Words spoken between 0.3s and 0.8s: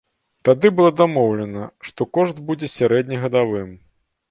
Тады